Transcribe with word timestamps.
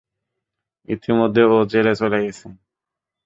ইতিমধ্যে 0.87 1.43
ও 1.53 1.57
জেলে 1.71 1.93
চলে 1.95 2.17
গেছে। 2.23 2.47